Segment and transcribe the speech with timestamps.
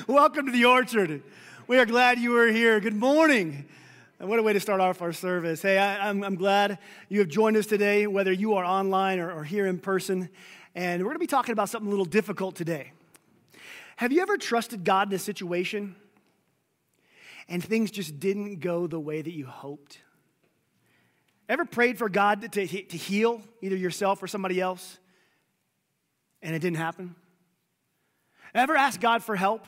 [0.06, 1.22] Welcome to the orchard.
[1.66, 2.80] We are glad you are here.
[2.80, 3.66] Good morning.
[4.18, 5.60] What a way to start off our service.
[5.60, 6.78] Hey, I, am glad
[7.08, 10.30] you have joined us today, whether you are online or, or here in person.
[10.74, 12.92] And we're going to be talking about something a little difficult today.
[13.96, 15.96] Have you ever trusted God in a situation
[17.48, 19.98] and things just didn't go the way that you hoped?
[21.48, 24.96] Ever prayed for God to, to, to heal either yourself or somebody else
[26.40, 27.14] and it didn't happen?
[28.54, 29.66] Ever asked God for help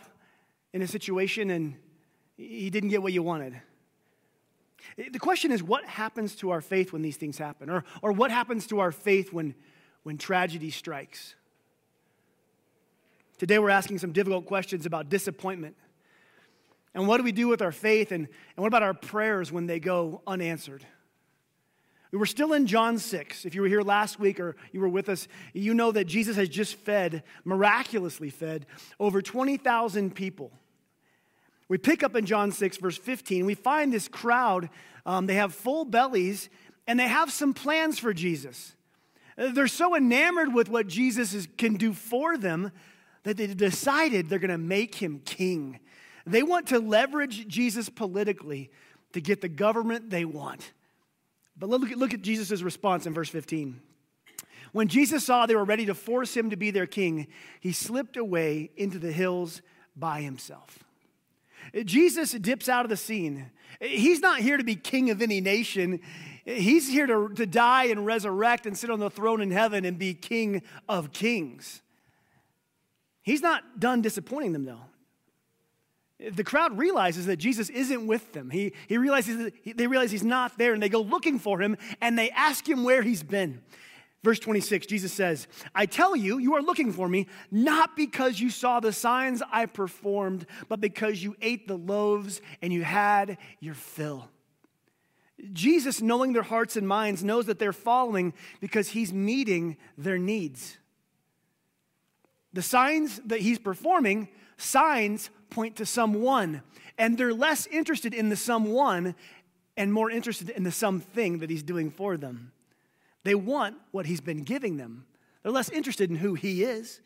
[0.73, 1.77] in a situation and
[2.37, 3.61] he didn't get what you wanted?
[4.97, 7.69] The question is what happens to our faith when these things happen?
[7.69, 9.55] Or, or what happens to our faith when,
[10.05, 11.35] when tragedy strikes?
[13.39, 15.77] Today we're asking some difficult questions about disappointment.
[16.95, 18.13] And what do we do with our faith?
[18.13, 20.87] And, and what about our prayers when they go unanswered?
[22.17, 23.45] We were still in John 6.
[23.45, 26.37] If you were here last week or you were with us, you know that Jesus
[26.37, 28.65] has just fed, miraculously fed,
[28.99, 30.51] over 20,000 people.
[31.69, 33.45] We pick up in John 6, verse 15.
[33.45, 34.71] We find this crowd,
[35.05, 36.49] um, they have full bellies,
[36.87, 38.75] and they have some plans for Jesus.
[39.37, 42.73] They're so enamored with what Jesus is, can do for them
[43.25, 45.81] that they decided they're going to make him king.
[46.25, 48.71] They want to leverage Jesus politically
[49.13, 50.73] to get the government they want.
[51.59, 53.81] But look at, look at Jesus' response in verse 15.
[54.73, 57.29] When Jesus saw they were ready to force him to be their king,
[57.61, 59.63] he slipped away into the hills
[59.97, 60.85] by himself.
[61.85, 63.51] Jesus dips out of the scene.
[63.81, 66.01] He's not here to be king of any nation.
[66.45, 69.99] He's here to, to die and resurrect and sit on the throne in heaven and
[69.99, 71.83] be king of kings.
[73.23, 74.83] He's not done disappointing them, though.
[76.19, 78.49] The crowd realizes that Jesus isn't with them.
[78.49, 81.61] He, he realizes that he, they realize he's not there, and they go looking for
[81.61, 83.61] him, and they ask him where he's been.
[84.25, 88.51] Verse 26, Jesus says, I tell you, you are looking for me, not because you
[88.51, 93.75] saw the signs I performed, but because you ate the loaves and you had your
[93.75, 94.29] fill.
[95.53, 100.79] Jesus, knowing their hearts and minds, knows that they're following because he's meeting their needs.
[102.53, 106.63] The signs that he's performing, signs point to someone,
[106.99, 109.15] and they're less interested in the someone
[109.77, 112.53] and more interested in the something that he's doing for them.
[113.25, 115.07] They want what he's been giving them.
[115.43, 117.01] They're less interested in who he is.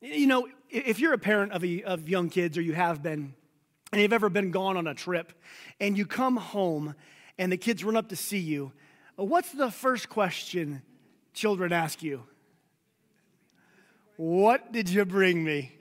[0.00, 3.34] You know, if you're a parent of, a, of young kids or you have been,
[3.92, 5.32] and you've ever been gone on a trip,
[5.80, 6.94] and you come home
[7.38, 8.72] and the kids run up to see you,
[9.18, 10.82] uh, what's the first question
[11.32, 12.22] children ask you?
[14.16, 15.77] What did you bring me?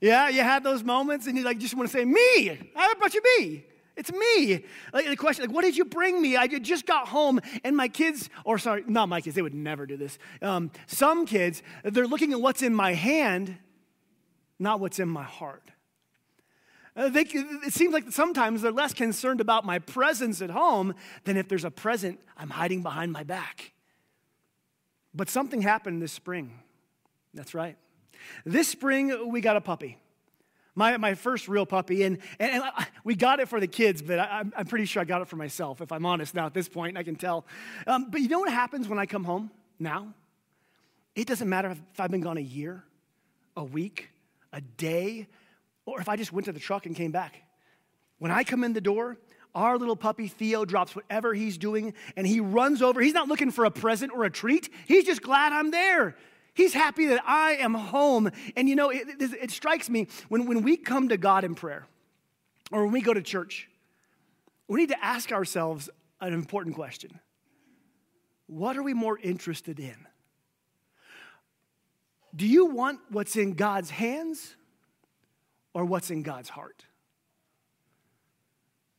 [0.00, 3.14] Yeah, you had those moments and you like just want to say, Me, I brought
[3.14, 3.64] you me.
[3.96, 4.62] It's me.
[4.92, 6.36] Like the question, like, what did you bring me?
[6.36, 9.86] I just got home, and my kids, or sorry, not my kids, they would never
[9.86, 10.18] do this.
[10.42, 13.56] Um, some kids, they're looking at what's in my hand,
[14.58, 15.62] not what's in my heart.
[16.94, 21.38] Uh, they, it seems like sometimes they're less concerned about my presence at home than
[21.38, 23.72] if there's a present I'm hiding behind my back.
[25.14, 26.52] But something happened this spring.
[27.32, 27.76] That's right.
[28.44, 29.98] This spring, we got a puppy.
[30.74, 34.18] My, my first real puppy, and, and, and we got it for the kids, but
[34.18, 36.68] I, am pretty sure I got it for myself, if I'm honest now at this
[36.68, 37.46] point, I can tell.
[37.86, 40.12] Um, but you know what happens when I come home now?
[41.14, 42.84] It doesn't matter if I've been gone a year,
[43.56, 44.10] a week,
[44.52, 45.28] a day,
[45.86, 47.42] or if I just went to the truck and came back.
[48.18, 49.16] When I come in the door,
[49.54, 53.00] our little puppy Theo drops whatever he's doing and he runs over.
[53.00, 56.16] He's not looking for a present or a treat, he's just glad I'm there.
[56.56, 58.30] He's happy that I am home.
[58.56, 61.54] And you know, it, it, it strikes me when, when we come to God in
[61.54, 61.86] prayer
[62.72, 63.68] or when we go to church,
[64.66, 67.20] we need to ask ourselves an important question
[68.46, 69.96] What are we more interested in?
[72.34, 74.56] Do you want what's in God's hands
[75.74, 76.86] or what's in God's heart?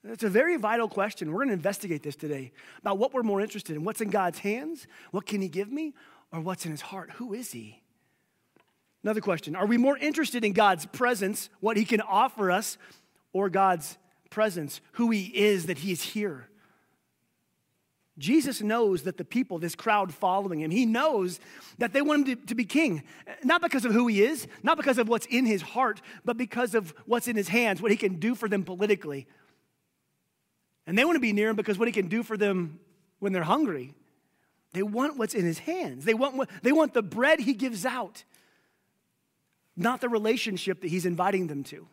[0.04, 1.32] It's a very vital question.
[1.32, 3.84] We're going to investigate this today about what we're more interested in.
[3.84, 4.86] What's in God's hands?
[5.10, 5.96] What can He give me?
[6.32, 7.12] Or what's in his heart?
[7.12, 7.82] Who is he?
[9.04, 12.78] Another question Are we more interested in God's presents, what he can offer us,
[13.34, 13.98] or God's
[14.30, 16.50] presence, who he is, that he is here?
[18.18, 21.40] Jesus knows that the people, this crowd following him, he knows
[21.78, 23.04] that they want him to, to, be king.
[23.44, 26.74] Not because of who he is, not because of what's in his heart, but because
[26.74, 29.28] of what's in his hands, what he can do for them politically.
[30.88, 32.80] And they want to be near him because what he can do for them
[33.20, 33.94] when they're hungry.
[34.78, 36.06] They want what's in his hands.
[36.06, 38.24] They want, what, they want the bread he gives out,
[39.76, 41.88] not the relationship that he's inviting them to.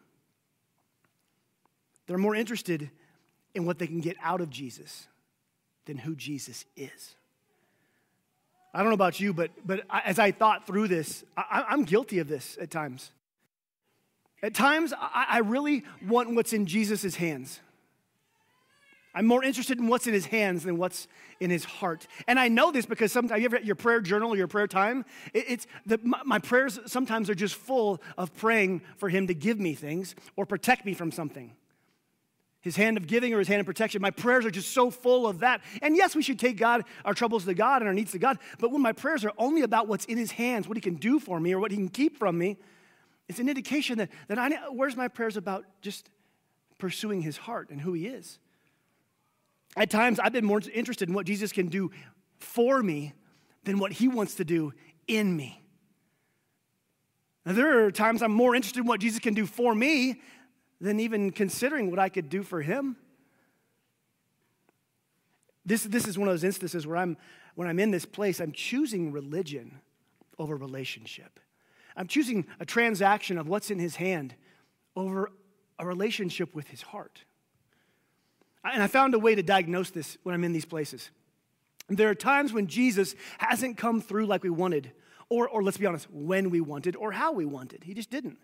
[2.07, 2.91] They're more interested
[3.55, 5.07] in what they can get out of Jesus
[5.87, 7.17] than who Jesus is.
[8.75, 12.19] I don't know about you, but, but as I thought through this, I, am guilty
[12.19, 13.13] of this at times.
[14.43, 17.61] At times, I, I really want what's in Jesus' hands.
[19.15, 21.07] I'm more interested in what's in his hands than what's
[21.39, 22.07] in his heart.
[22.27, 25.05] And I know this because sometimes you ever your prayer journal or your prayer time,
[25.33, 29.35] it, it's the, my, my, prayers sometimes are just full of praying for him to
[29.35, 31.53] give me things or protect me from something.
[32.61, 34.03] His hand of giving or his hand of protection.
[34.03, 35.61] My prayers are just so full of that.
[35.83, 38.39] And yes, we should take God, our troubles to God and our needs to God.
[38.59, 41.21] But when my prayers are only about what's in his hands, what he can do
[41.21, 42.57] for me or what he can keep from me,
[43.29, 46.11] it's an indication that, that I, where's my prayers about just
[46.79, 48.39] pursuing his heart and who he is?
[49.77, 51.91] At times, I've been more interested in what Jesus can do
[52.39, 53.13] for me
[53.65, 54.73] than what he wants to do
[55.09, 55.61] in me.
[57.45, 60.21] Now, there are times I'm more interested in what Jesus can do for me
[60.81, 62.97] than even considering what I could do for him.
[65.67, 67.17] This, this is one of those instances where I'm,
[67.55, 69.81] when I'm in this place, I'm choosing religion
[70.39, 71.41] over relationship.
[71.97, 74.35] I'm choosing a transaction of what's in his hand
[74.97, 75.31] over
[75.79, 77.25] a relationship with his heart.
[78.65, 81.11] And I found a way to diagnose this when I'm in these places.
[81.89, 84.91] There are times when Jesus hasn't come through like we wanted,
[85.29, 87.85] or, or let's be honest, when we wanted, or how we wanted.
[87.85, 88.39] He just didn't.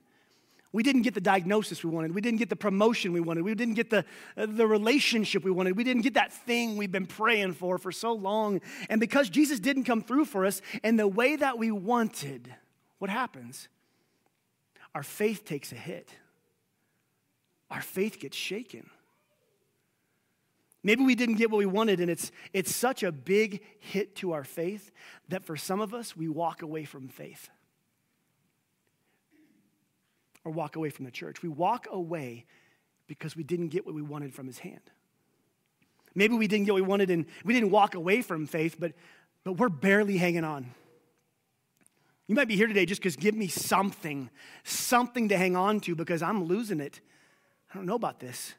[0.72, 2.14] We didn't get the diagnosis we wanted.
[2.14, 3.42] We didn't get the promotion we wanted.
[3.42, 4.04] We didn't get the,
[4.36, 5.76] uh, the relationship we wanted.
[5.76, 8.60] We didn't get that thing we've been praying for for so long.
[8.88, 12.54] And because Jesus didn't come through for us in the way that we wanted,
[12.98, 13.68] what happens?
[14.94, 16.10] Our faith takes a hit.
[17.68, 18.90] Our faith gets shaken.
[20.82, 24.32] Maybe we didn't get what we wanted, and it's, it's such a big hit to
[24.32, 24.90] our faith
[25.28, 27.50] that for some of us, we walk away from faith
[30.44, 31.42] or walk away from the church.
[31.42, 32.46] We walk away
[33.06, 34.80] because we didn't get what we wanted from his hand.
[36.14, 38.92] Maybe we didn't get what we wanted, and we didn't walk away from faith, but,
[39.44, 40.72] but we're barely hanging on.
[42.26, 44.30] You might be here today just because give me something,
[44.64, 47.00] something to hang on to because I'm losing it.
[47.70, 48.54] I don't know about this.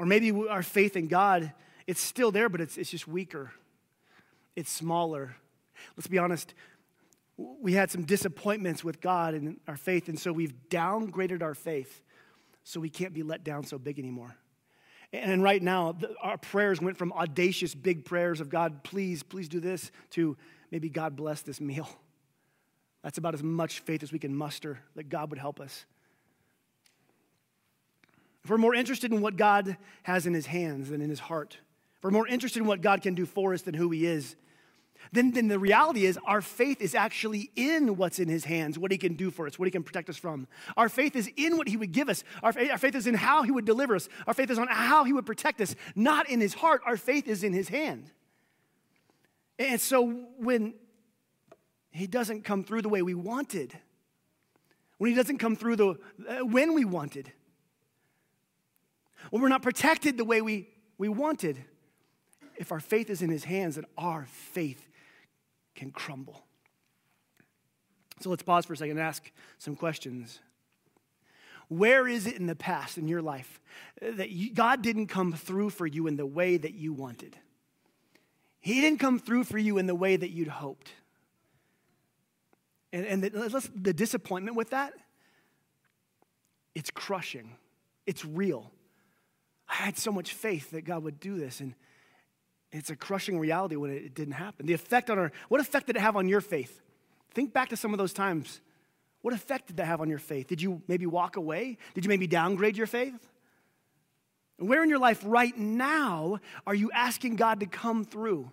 [0.00, 1.52] Or maybe our faith in God,
[1.86, 3.52] it's still there, but it's, it's just weaker.
[4.56, 5.36] It's smaller.
[5.94, 6.54] Let's be honest,
[7.36, 12.02] we had some disappointments with God and our faith, and so we've downgraded our faith
[12.64, 14.34] so we can't be let down so big anymore.
[15.12, 19.60] And right now, our prayers went from audacious big prayers of God, please, please do
[19.60, 20.34] this, to
[20.70, 21.90] maybe God bless this meal.
[23.02, 25.84] That's about as much faith as we can muster that God would help us.
[28.44, 31.58] If we're more interested in what God has in his hands than in his heart,
[31.96, 34.36] if we're more interested in what God can do for us than who he is,
[35.12, 38.92] then, then the reality is our faith is actually in what's in his hands, what
[38.92, 40.46] he can do for us, what he can protect us from.
[40.76, 42.22] Our faith is in what he would give us.
[42.42, 44.08] Our faith, our faith is in how he would deliver us.
[44.26, 46.82] Our faith is on how he would protect us, not in his heart.
[46.86, 48.10] Our faith is in his hand.
[49.58, 50.06] And so
[50.38, 50.74] when
[51.90, 53.76] he doesn't come through the way we wanted,
[54.98, 55.98] when he doesn't come through the
[56.28, 57.32] uh, when we wanted,
[59.30, 60.68] when we're not protected the way we,
[60.98, 61.58] we wanted,
[62.56, 64.88] if our faith is in his hands, then our faith
[65.74, 66.44] can crumble.
[68.20, 70.40] So let's pause for a second and ask some questions.
[71.68, 73.60] Where is it in the past in your life
[74.02, 77.36] that you, God didn't come through for you in the way that you wanted?
[78.58, 80.90] He didn't come through for you in the way that you'd hoped.
[82.92, 84.92] And, and the, the disappointment with that,
[86.74, 87.56] it's crushing,
[88.06, 88.70] it's real.
[89.70, 91.74] I had so much faith that God would do this, and
[92.72, 94.66] it's a crushing reality when it didn't happen.
[94.66, 96.82] The effect on our, what effect did it have on your faith?
[97.32, 98.60] Think back to some of those times.
[99.22, 100.48] What effect did that have on your faith?
[100.48, 101.78] Did you maybe walk away?
[101.94, 103.14] Did you maybe downgrade your faith?
[104.58, 108.50] Where in your life right now are you asking God to come through?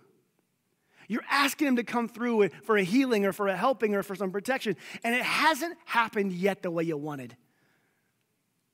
[1.08, 4.14] You're asking Him to come through for a healing or for a helping or for
[4.14, 7.36] some protection, and it hasn't happened yet the way you wanted.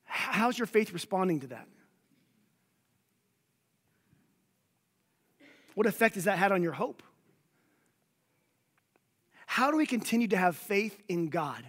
[0.05, 1.67] How's your faith responding to that?
[5.75, 7.03] What effect has that had on your hope?
[9.47, 11.65] How do we continue to have faith in God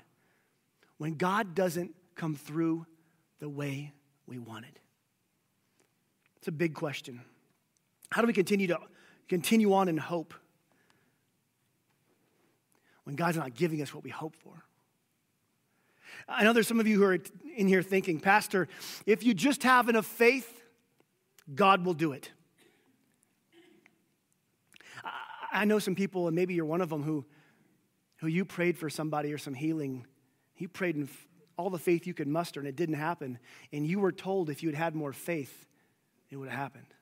[0.98, 2.86] when God doesn't come through
[3.40, 3.92] the way
[4.26, 4.80] we wanted?
[6.38, 7.22] It's a big question.
[8.12, 8.80] How do we continue to
[9.28, 10.34] continue on in hope
[13.04, 14.64] when God's not giving us what we hope for?
[16.28, 17.18] I know there's some of you who are
[17.56, 18.68] in here thinking, Pastor,
[19.06, 20.62] if you just have enough faith,
[21.54, 22.32] God will do it.
[25.56, 27.26] I know some people, and maybe you're one of them, who,
[28.18, 30.06] who you prayed for somebody or some healing.
[30.58, 31.10] You prayed in
[31.58, 33.40] all the faith you could muster, and it didn't happen.
[33.72, 35.66] And you were told if you had had more faith,
[36.30, 36.94] it would have happened.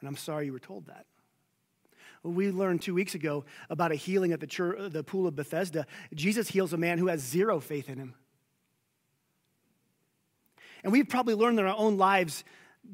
[0.00, 1.06] And I'm sorry you were told that.
[2.22, 5.86] we learned two weeks ago about a healing at the, church, the pool of Bethesda.
[6.14, 8.14] Jesus heals a man who has zero faith in him.
[10.82, 12.44] And we've probably learned in our own lives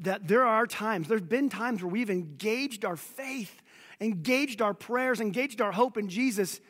[0.01, 3.61] that there are times, there's been times where we've engaged our faith,
[3.99, 6.61] engaged our prayers, engaged our hope in Jesus,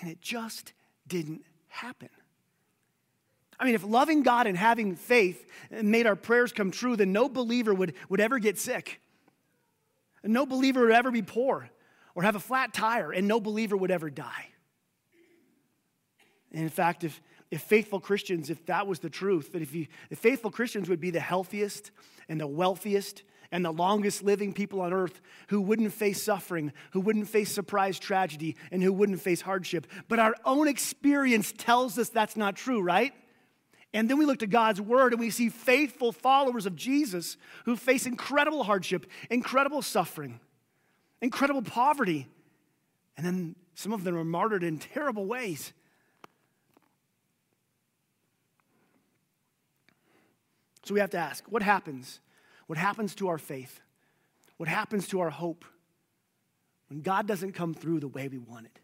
[0.00, 0.72] and it just
[1.06, 2.08] didn't happen.
[3.58, 7.28] I mean, if loving God and having faith made our prayers come true, then no
[7.28, 9.00] believer would, would ever get sick.
[10.22, 11.68] And no believer would ever be poor
[12.14, 14.46] or have a flat tire, and no believer would ever die.
[16.52, 17.20] And in fact, if,
[17.54, 21.00] if faithful Christians, if that was the truth, that if, you, if faithful Christians would
[21.00, 21.92] be the healthiest
[22.28, 27.00] and the wealthiest and the longest living people on earth who wouldn't face suffering, who
[27.00, 29.86] wouldn't face surprise tragedy, and who wouldn't face hardship.
[30.08, 33.14] But our own experience tells us that's not true, right?
[33.92, 37.76] And then we look to God's word and we see faithful followers of Jesus who
[37.76, 40.40] face incredible hardship, incredible suffering,
[41.20, 42.26] incredible poverty.
[43.16, 45.72] And then some of them are martyred in terrible ways.
[50.84, 52.20] So we have to ask what happens?
[52.66, 53.80] What happens to our faith?
[54.56, 55.64] What happens to our hope
[56.88, 58.78] when God doesn't come through the way we want it?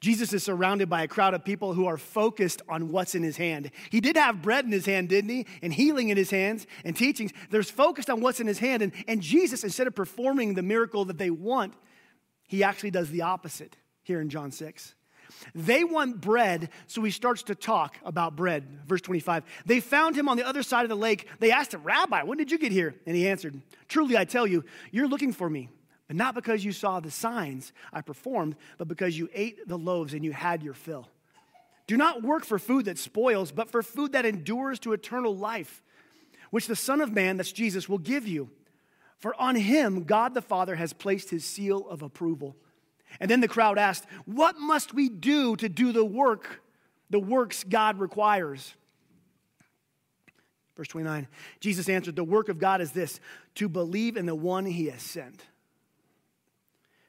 [0.00, 3.38] Jesus is surrounded by a crowd of people who are focused on what's in his
[3.38, 3.70] hand.
[3.90, 5.46] He did have bread in his hand, didn't he?
[5.62, 7.32] And healing in his hands and teachings.
[7.50, 8.82] There's focused on what's in his hand.
[8.82, 11.72] And, and Jesus, instead of performing the miracle that they want,
[12.48, 14.94] he actually does the opposite here in John 6.
[15.54, 18.66] They want bread, so he starts to talk about bread.
[18.86, 19.44] Verse 25.
[19.66, 21.28] They found him on the other side of the lake.
[21.38, 22.94] They asked him, Rabbi, when did you get here?
[23.06, 25.68] And he answered, Truly, I tell you, you're looking for me,
[26.06, 30.14] but not because you saw the signs I performed, but because you ate the loaves
[30.14, 31.08] and you had your fill.
[31.86, 35.82] Do not work for food that spoils, but for food that endures to eternal life,
[36.50, 38.50] which the Son of Man, that's Jesus, will give you.
[39.18, 42.56] For on him, God the Father has placed his seal of approval.
[43.20, 46.62] And then the crowd asked, What must we do to do the work,
[47.10, 48.74] the works God requires?
[50.76, 51.28] Verse 29
[51.60, 53.20] Jesus answered, The work of God is this
[53.56, 55.42] to believe in the one he has sent.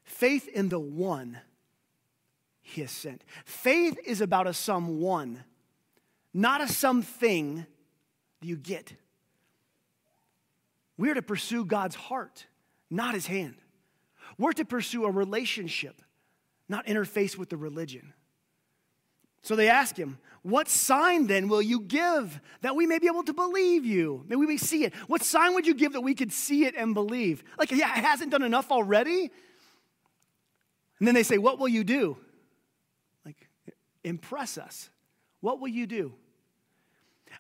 [0.03, 1.39] Faith in the one
[2.61, 3.23] he has sent.
[3.43, 5.43] Faith is about a someone,
[6.33, 7.65] not a something
[8.41, 8.93] you get.
[10.97, 12.45] We're to pursue God's heart,
[12.89, 13.55] not his hand.
[14.37, 16.01] We're to pursue a relationship,
[16.67, 18.13] not interface with the religion.
[19.41, 23.23] So they ask him, What sign then will you give that we may be able
[23.23, 24.23] to believe you?
[24.27, 24.93] May we may see it.
[25.07, 27.43] What sign would you give that we could see it and believe?
[27.59, 29.29] Like, yeah, it hasn't done enough already?
[30.99, 32.17] And then they say, What will you do?
[33.23, 33.47] Like,
[34.03, 34.89] impress us.
[35.41, 36.13] What will you do?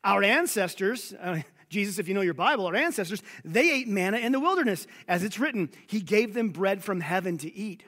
[0.03, 1.41] Our ancestors, uh,
[1.75, 4.87] Jesus, if you know your Bible, our ancestors, they ate manna in the wilderness.
[5.09, 7.83] As it's written, He gave them bread from heaven to eat.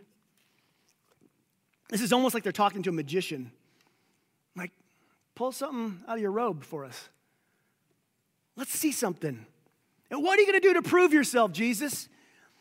[1.89, 3.49] This is almost like they're talking to a magician.
[4.57, 4.71] Like,
[5.35, 7.07] pull something out of your robe for us.
[8.57, 9.45] Let's see something.
[10.11, 12.09] And what are you going to do to prove yourself, Jesus?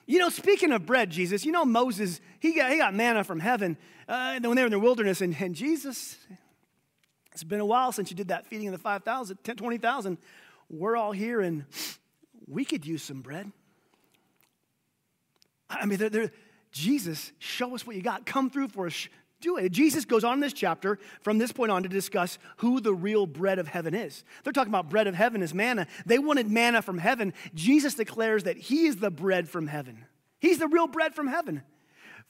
[0.07, 3.41] You know, speaking of bread, Jesus, you know Moses, he got, he got manna from
[3.41, 6.19] heaven uh, when they were in the wilderness, and, and Jesus,
[7.33, 10.19] it's been a while since you did that feeding of the 5,000, 20,000
[10.69, 11.65] we're all here and
[12.47, 13.51] we could use some bread.
[15.69, 16.33] I mean, they're, they're,
[16.73, 18.27] Jesus, show us what you got.
[18.27, 19.09] Come through for us.
[19.41, 19.71] Do it.
[19.71, 23.27] Jesus goes on in this chapter from this point on to discuss who the real
[23.27, 24.25] bread of heaven is.
[24.43, 25.87] They're talking about bread of heaven as manna.
[26.07, 27.35] They wanted manna from heaven.
[27.55, 30.05] Jesus declares that he is the bread from heaven.
[30.41, 31.63] He's the real bread from heaven.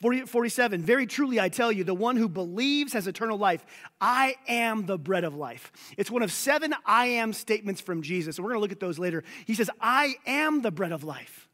[0.01, 3.65] 40, 47, very truly I tell you, the one who believes has eternal life.
[4.01, 5.73] I am the bread of life.
[5.97, 8.39] It's one of seven I am statements from Jesus.
[8.39, 9.25] We're going to look at those later.
[9.47, 11.49] He says, I am the bread of life.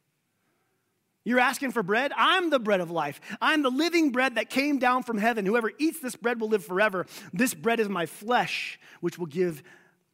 [1.25, 2.11] You're asking for bread?
[2.17, 3.21] I'm the bread of life.
[3.41, 5.47] I'm the living bread that came down from heaven.
[5.47, 7.07] Whoever eats this bread will live forever.
[7.33, 9.63] This bread is my flesh, which will give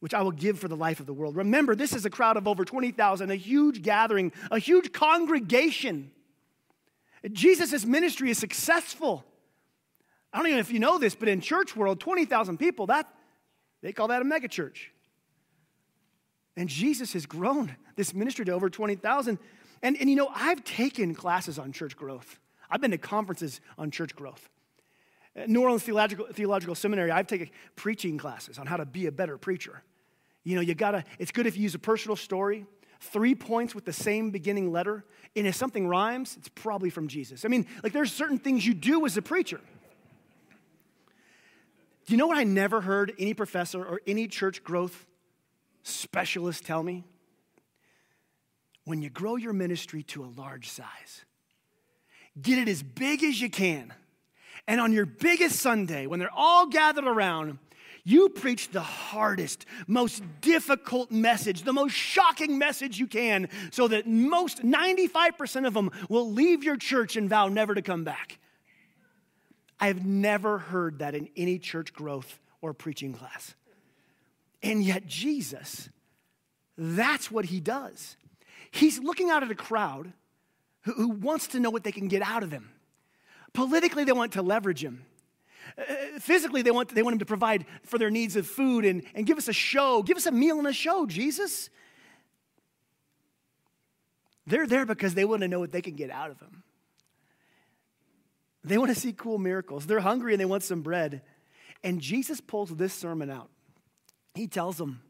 [0.01, 1.35] which I will give for the life of the world.
[1.35, 6.11] Remember, this is a crowd of over 20,000, a huge gathering, a huge congregation.
[7.27, 9.25] Jesus' ministry is successful.
[10.31, 13.07] I don't even know if you know this, but in church world, 20,000 people, that
[13.81, 14.77] they call that a megachurch.
[16.55, 19.39] And Jesus has grown this ministry to over 20,000.
[19.81, 22.39] And, and you know, I've taken classes on church growth.
[22.69, 24.49] I've been to conferences on church growth.
[25.35, 29.11] At New Orleans Theological, Theological Seminary, I've taken preaching classes on how to be a
[29.11, 29.81] better preacher.
[30.43, 32.65] You know, you gotta, it's good if you use a personal story,
[32.99, 37.45] three points with the same beginning letter, and if something rhymes, it's probably from Jesus.
[37.45, 39.61] I mean, like there's certain things you do as a preacher.
[42.05, 45.05] Do you know what I never heard any professor or any church growth
[45.83, 47.03] specialist tell me?
[48.85, 51.25] When you grow your ministry to a large size,
[52.41, 53.93] get it as big as you can.
[54.67, 57.59] And on your biggest Sunday, when they're all gathered around,
[58.09, 64.07] you preach the hardest, most difficult message, the most shocking message you can, so that
[64.07, 68.39] most 95% of them will leave your church and vow never to come back.
[69.79, 73.55] I have never heard that in any church growth or preaching class.
[74.61, 75.89] And yet, Jesus,
[76.77, 78.17] that's what he does.
[78.71, 80.13] He's looking out at a crowd
[80.81, 82.71] who, wants to know what they can get out of him.
[83.53, 85.05] Politically, they want to leverage him.
[85.77, 89.03] Uh, physically, they want, they want him to provide for their needs of food and,
[89.13, 90.03] and give us a show.
[90.03, 91.69] Give us a meal and a show, Jesus.
[94.47, 96.63] They're there because they want to know what they can get out of him.
[98.63, 99.85] They want to see cool miracles.
[99.85, 101.21] They're hungry and they want some bread.
[101.83, 103.49] And Jesus pulls this sermon out.
[104.33, 105.01] He tells them,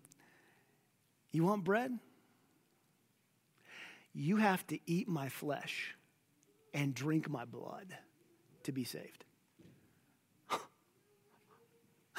[1.31, 1.97] You want bread?
[4.13, 5.95] You have to eat my flesh
[6.73, 7.95] and drink my blood
[8.63, 9.25] to be saved.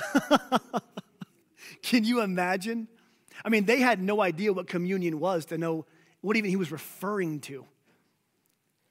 [1.82, 2.88] Can you imagine?
[3.44, 5.86] I mean, they had no idea what communion was to know
[6.20, 7.64] what even he was referring to.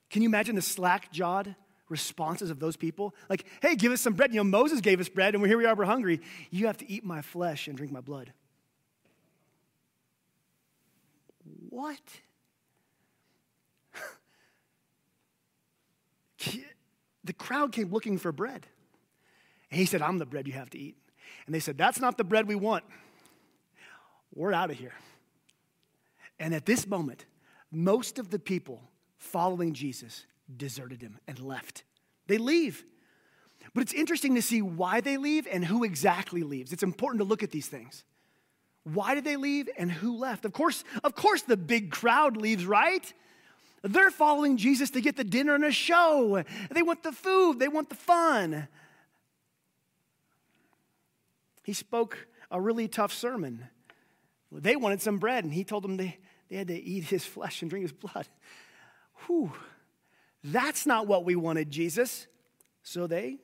[0.09, 1.55] Can you imagine the slack jawed
[1.87, 3.13] responses of those people?
[3.29, 4.33] Like, hey, give us some bread.
[4.33, 6.21] You know, Moses gave us bread, and here we are, we're hungry.
[6.49, 8.33] You have to eat my flesh and drink my blood.
[11.69, 12.01] What?
[17.23, 18.65] the crowd came looking for bread.
[19.71, 20.97] And he said, I'm the bread you have to eat.
[21.49, 22.83] And they said, That's not the bread we want.
[24.35, 24.93] We're out of here.
[26.39, 27.25] And at this moment,
[27.71, 28.83] most of the people
[29.17, 31.85] following Jesus deserted him and left.
[32.27, 32.85] They leave.
[33.73, 36.71] But it's interesting to see why they leave and who exactly leaves.
[36.71, 38.03] It's important to look at these things.
[38.83, 40.45] Why did they leave and who left?
[40.45, 43.11] Of course, of course the big crowd leaves, right?
[43.81, 46.43] They're following Jesus to get the dinner and a show.
[46.69, 48.67] They want the food, they want the fun.
[51.63, 53.67] He spoke a really tough sermon.
[54.51, 56.17] They wanted some bread, and he told them they,
[56.49, 58.27] they had to eat his flesh and drink his blood.
[59.27, 59.51] Whew.
[60.43, 62.27] That's not what we wanted, Jesus.
[62.81, 63.37] So they,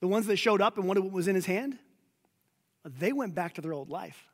[0.00, 1.78] the ones that showed up and wanted what was in his hand,
[2.84, 4.26] they went back to their old life.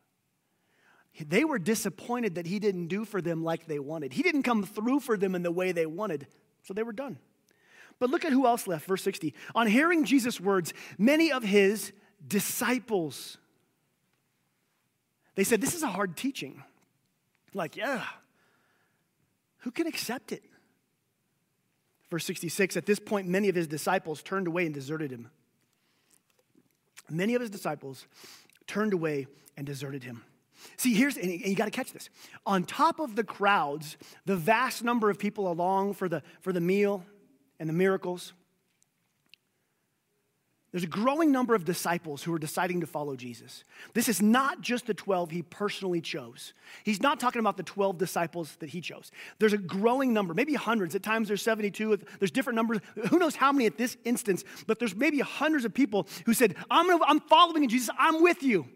[1.18, 4.12] They were disappointed that he didn't do for them like they wanted.
[4.12, 6.26] He didn't come through for them in the way they wanted,
[6.62, 7.18] so they were done.
[7.98, 9.34] But look at who else left, verse 60.
[9.54, 11.92] On hearing Jesus' words, many of his
[12.26, 13.38] disciples,
[15.34, 16.62] they said, This is a hard teaching.
[17.54, 18.04] Like, yeah,
[19.58, 20.42] who can accept it?
[22.10, 25.30] Verse 66 At this point, many of his disciples turned away and deserted him.
[27.08, 28.06] Many of his disciples
[28.66, 29.26] turned away
[29.56, 30.24] and deserted him.
[30.76, 32.08] See, here's, and you got to catch this.
[32.46, 36.60] On top of the crowds, the vast number of people along for the, for the
[36.60, 37.04] meal
[37.60, 38.32] and the miracles,
[40.72, 43.64] there's a growing number of disciples who are deciding to follow Jesus.
[43.94, 46.52] This is not just the 12 he personally chose.
[46.84, 49.12] He's not talking about the 12 disciples that he chose.
[49.38, 50.94] There's a growing number, maybe hundreds.
[50.94, 51.98] At times there's 72.
[52.18, 52.80] There's different numbers.
[53.10, 56.56] Who knows how many at this instance, but there's maybe hundreds of people who said,
[56.70, 57.88] I'm, gonna, I'm following Jesus.
[57.98, 58.66] I'm with you.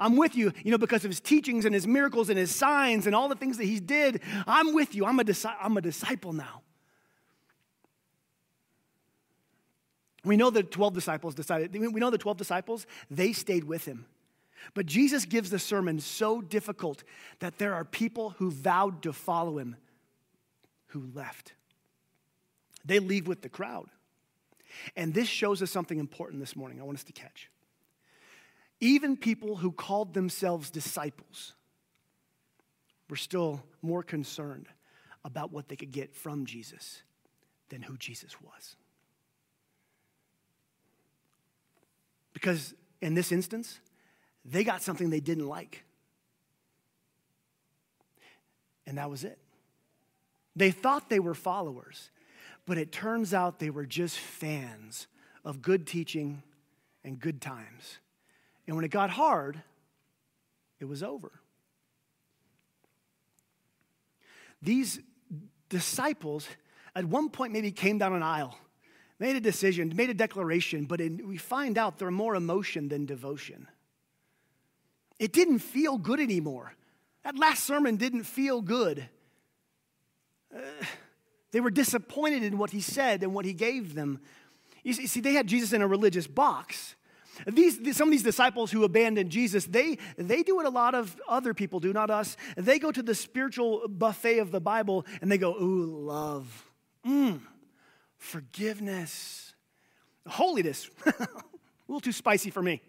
[0.00, 3.06] I'm with you, you know, because of his teachings and his miracles and his signs
[3.06, 4.20] and all the things that he did.
[4.46, 5.04] I'm with you.
[5.06, 6.62] I'm a, disi- I'm a disciple now.
[10.28, 14.04] We know the 12 disciples decided, we know the 12 disciples, they stayed with him.
[14.74, 17.02] But Jesus gives the sermon so difficult
[17.38, 19.76] that there are people who vowed to follow him
[20.88, 21.54] who left.
[22.84, 23.88] They leave with the crowd.
[24.96, 27.50] And this shows us something important this morning I want us to catch.
[28.80, 31.54] Even people who called themselves disciples
[33.08, 34.66] were still more concerned
[35.24, 37.02] about what they could get from Jesus
[37.70, 38.76] than who Jesus was.
[42.38, 43.80] Because in this instance,
[44.44, 45.82] they got something they didn't like.
[48.86, 49.40] And that was it.
[50.54, 52.10] They thought they were followers,
[52.64, 55.08] but it turns out they were just fans
[55.44, 56.44] of good teaching
[57.02, 57.98] and good times.
[58.68, 59.60] And when it got hard,
[60.78, 61.32] it was over.
[64.62, 65.00] These
[65.68, 66.46] disciples
[66.94, 68.56] at one point maybe came down an aisle,
[69.18, 73.06] made a decision, made a declaration, but in, we find out they're more emotion than
[73.06, 73.66] devotion.
[75.18, 76.74] It didn't feel good anymore.
[77.24, 79.08] That last sermon didn't feel good.
[80.54, 80.60] Uh,
[81.50, 84.20] they were disappointed in what he said and what he gave them.
[84.84, 86.94] You see, they had Jesus in a religious box.
[87.46, 91.20] These, some of these disciples who abandoned Jesus, they, they do what a lot of
[91.28, 92.36] other people do, not us.
[92.56, 96.64] They go to the spiritual buffet of the Bible and they go, Ooh, love.
[97.06, 97.40] Mmm,
[98.18, 99.54] forgiveness,
[100.26, 100.90] holiness.
[101.06, 101.12] a
[101.88, 102.82] little too spicy for me.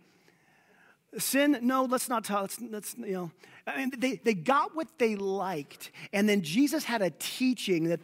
[1.17, 2.41] Sin, no, let's not talk.
[2.41, 3.31] Let's, let's, you know,
[3.65, 5.91] I mean, they, they got what they liked.
[6.13, 7.99] And then Jesus had a teaching that,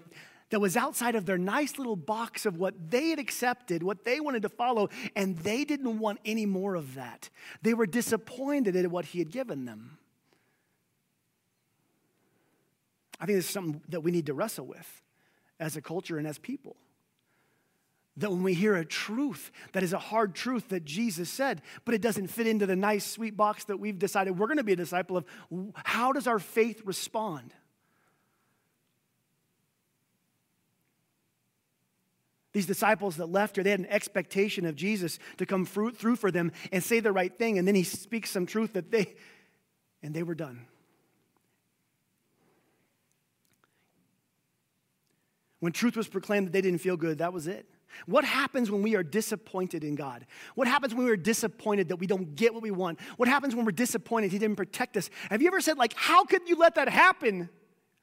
[0.49, 4.19] that was outside of their nice little box of what they had accepted, what they
[4.19, 7.29] wanted to follow, and they didn't want any more of that.
[7.61, 9.97] They were disappointed at what he had given them.
[13.19, 15.01] I think this is something that we need to wrestle with
[15.59, 16.75] as a culture and as people.
[18.17, 21.93] That when we hear a truth that is a hard truth that Jesus said, but
[21.93, 24.71] it doesn't fit into the nice, sweet box that we've decided we're going to be
[24.71, 25.25] a disciple of,
[25.83, 27.53] how does our faith respond?
[32.53, 36.31] These disciples that left here, they had an expectation of Jesus to come through for
[36.31, 39.13] them and say the right thing, and then he speaks some truth that they,
[40.01, 40.65] and they were done.
[45.59, 47.67] When truth was proclaimed that they didn't feel good, that was it.
[48.05, 50.25] What happens when we are disappointed in God?
[50.55, 52.99] What happens when we're disappointed that we don't get what we want?
[53.17, 55.09] What happens when we're disappointed He didn't protect us?
[55.29, 57.49] Have you ever said, like, how could you let that happen?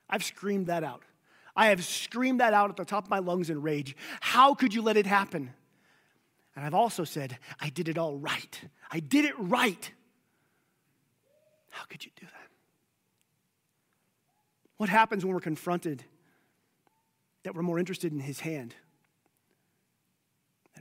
[0.08, 1.02] I've screamed that out.
[1.54, 3.96] I have screamed that out at the top of my lungs in rage.
[4.20, 5.52] How could you let it happen?
[6.56, 8.60] And I've also said, I did it all right.
[8.90, 9.90] I did it right.
[11.70, 12.48] How could you do that?
[14.76, 16.04] What happens when we're confronted
[17.44, 18.74] that we're more interested in his hand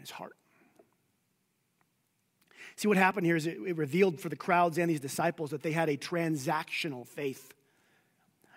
[0.02, 0.36] his heart.
[2.76, 5.62] See, what happened here is it, it revealed for the crowds and these disciples that
[5.62, 7.54] they had a transactional faith.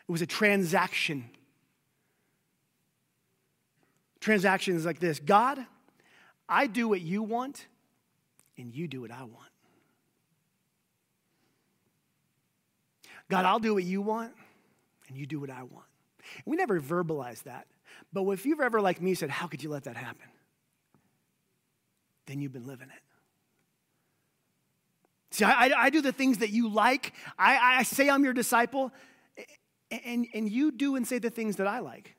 [0.09, 1.29] It was a transaction.
[4.21, 5.59] Transactions like this God,
[6.49, 7.67] I do what you want,
[8.57, 9.51] and you do what I want.
[13.29, 14.33] God, I'll do what you want,
[15.09, 15.87] and you do what I want.
[16.45, 17.67] We never verbalize that.
[18.13, 20.29] But if you've ever, like me, said, How could you let that happen?
[22.27, 23.03] Then you've been living it.
[25.31, 27.13] See, I, I, I do the things that you like.
[27.39, 28.93] I, I say I'm your disciple,
[29.91, 32.15] and, and you do and say the things that I like.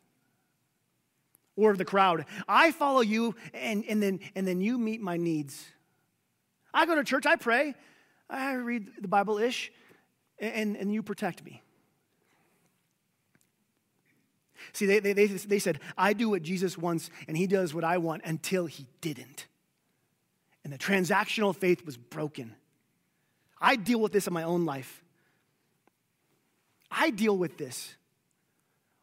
[1.56, 2.26] Or the crowd.
[2.48, 5.66] I follow you, and, and, then, and then you meet my needs.
[6.74, 7.74] I go to church, I pray,
[8.30, 9.72] I read the Bible ish,
[10.38, 11.62] and, and you protect me.
[14.74, 17.86] See, they, they, they, they said, I do what Jesus wants, and he does what
[17.86, 19.48] I want until he didn't.
[20.66, 22.56] And the transactional faith was broken.
[23.62, 25.04] I deal with this in my own life.
[26.90, 27.94] I deal with this.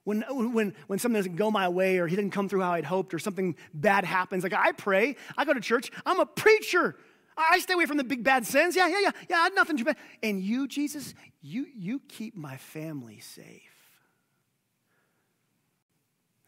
[0.02, 2.84] When, when, when something doesn't go my way or he didn't come through how I'd
[2.84, 6.96] hoped or something bad happens, like I pray, I go to church, I'm a preacher.
[7.36, 8.74] I stay away from the big bad sins.
[8.74, 9.96] Yeah, yeah, yeah, yeah, nothing too bad.
[10.20, 13.62] And you, Jesus, you, you keep my family safe.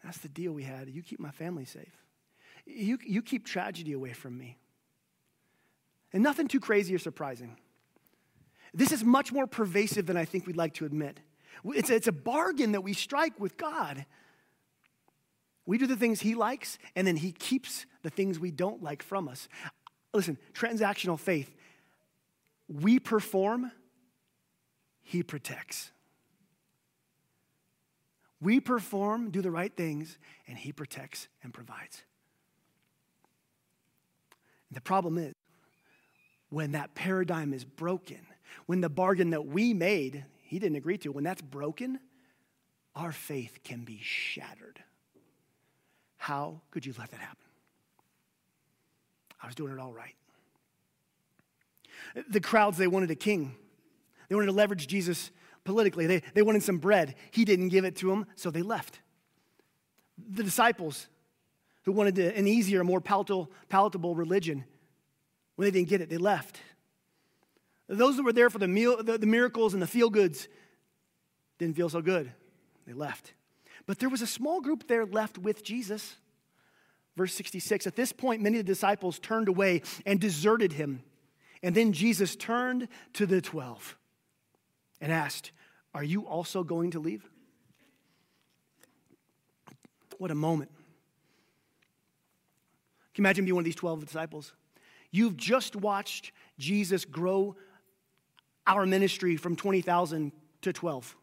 [0.03, 0.89] That's the deal we had.
[0.89, 2.03] You keep my family safe.
[2.65, 4.57] You, you keep tragedy away from me.
[6.15, 7.57] And nothing too crazy or surprising.
[8.73, 11.19] This is much more pervasive than I think we'd like to admit.
[11.65, 14.05] It's a, it's a bargain that we strike with God.
[15.65, 19.03] We do the things He likes, and then He keeps the things we don't like
[19.03, 19.49] from us.
[20.13, 21.53] Listen, transactional faith,
[22.69, 23.73] we perform,
[25.03, 25.91] He protects.
[28.39, 32.03] We perform, do the right things, and He protects and provides.
[34.71, 35.33] The problem is,
[36.55, 38.25] when that paradigm is broken,
[38.65, 41.99] when the bargain that we made, He didn't agree to, when that's broken,
[42.95, 44.81] our faith can be shattered.
[46.15, 47.43] How could you let that happen?
[49.43, 50.15] I was doing it all right.
[52.29, 53.53] The crowds, they wanted a king.
[54.29, 55.31] They wanted to leverage Jesus
[55.65, 56.07] politically.
[56.07, 57.15] They, they wanted some bread.
[57.31, 59.01] He didn't give it to them, so they left.
[60.29, 61.07] The disciples,
[61.83, 64.63] who wanted an easier, more palatable, palatable religion,
[65.55, 66.59] when they didn't get it, they left.
[67.87, 70.47] Those that were there for the, meal, the, the miracles and the feel goods
[71.59, 72.31] didn't feel so good.
[72.85, 73.33] They left.
[73.85, 76.15] But there was a small group there left with Jesus.
[77.15, 81.03] Verse 66 At this point, many of the disciples turned away and deserted him.
[81.63, 83.97] And then Jesus turned to the twelve
[84.99, 85.51] and asked,
[85.93, 87.27] Are you also going to leave?
[90.17, 90.71] What a moment.
[93.13, 94.53] Can you imagine being one of these 12 disciples?
[95.15, 97.55] You've just watched Jesus grow
[98.67, 101.15] our ministry from 20,000 to 12.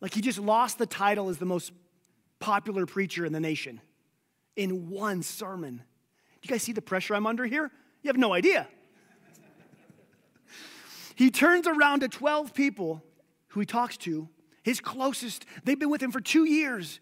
[0.00, 1.72] Like he just lost the title as the most
[2.38, 3.82] popular preacher in the nation
[4.56, 5.76] in one sermon.
[5.76, 7.70] Do you guys see the pressure I'm under here?
[8.02, 8.66] You have no idea.
[11.16, 13.04] He turns around to 12 people
[13.48, 14.26] who he talks to,
[14.62, 16.98] his closest, they've been with him for two years.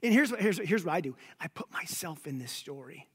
[0.00, 3.08] And here's what, here's, here's what I do I put myself in this story.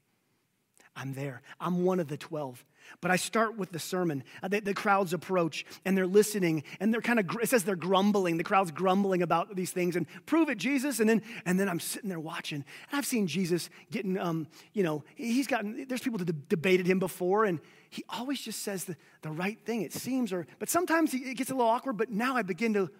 [0.96, 1.42] I'm there.
[1.60, 2.64] I'm one of the 12.
[3.00, 4.22] But I start with the sermon.
[4.42, 7.76] Uh, the, the, crowds approach and they're listening and they're kind of, it says they're
[7.76, 8.36] grumbling.
[8.36, 11.00] The crowd's grumbling about these things and prove it, Jesus.
[11.00, 12.64] And then, and then I'm sitting there watching.
[12.90, 16.98] And I've seen Jesus getting, um, you know, he's gotten, there's people that debated him
[16.98, 17.58] before and
[17.90, 21.34] he always just says the, the right thing, it seems, or, but sometimes he, it
[21.34, 21.96] gets a little awkward.
[21.96, 22.90] But now I begin to,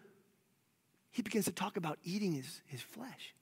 [1.11, 3.35] he begins to talk about eating his, his flesh.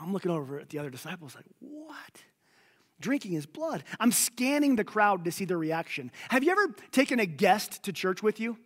[0.00, 2.22] I'm looking over at the other disciples like, what?
[3.00, 3.82] Drinking his blood.
[3.98, 6.12] I'm scanning the crowd to see their reaction.
[6.28, 8.58] Have you ever taken a guest to church with you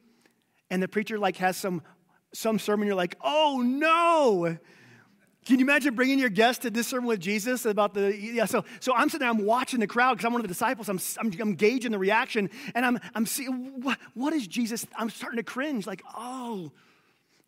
[0.70, 1.83] and the preacher like has some
[2.33, 4.59] some sermon you're like, "Oh no."
[5.44, 8.47] Can you imagine bringing your guest to this sermon with Jesus about the yeah?
[8.47, 10.88] So, so I'm sitting there, I'm watching the crowd because I'm one of the disciples.
[10.88, 14.87] I'm, I'm, I'm gauging the reaction, and I'm I'm seeing what what is Jesus?
[14.97, 16.73] I'm starting to cringe, like, oh,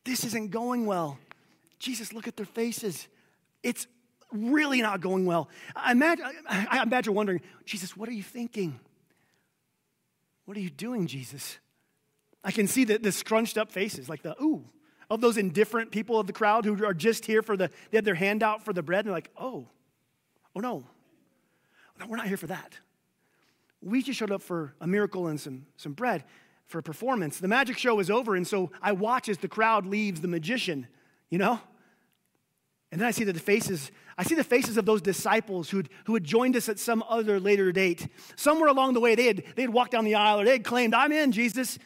[0.05, 1.19] this isn't going well.
[1.79, 3.09] Jesus, look at their faces.
[3.63, 3.87] It's
[4.33, 5.49] really not going well.
[5.75, 8.81] I imagine, I imagine wondering, Jesus, what are you thinking?
[10.45, 11.59] What are you doing, Jesus?
[12.45, 14.65] I can see the, the scrunched up faces, like the, ooh,
[15.11, 18.05] of those indifferent people of the crowd who are just here for the, they have
[18.05, 19.67] their hand out for the bread, and they're like, oh,
[20.55, 20.85] oh no,
[21.99, 22.79] no, we're not here for that.
[23.81, 26.25] We just showed up for a miracle and some, some bread
[26.67, 27.39] for a performance.
[27.39, 30.89] The magic show is over, and so I watch as the crowd leaves the magician,
[31.31, 31.61] you know?
[32.97, 36.15] And then I see the faces, I see the faces of those disciples who who
[36.15, 38.09] had joined us at some other later date.
[38.37, 40.65] Somewhere along the way, they had, they had walked down the aisle or they had
[40.65, 41.79] claimed, I'm in, Jesus.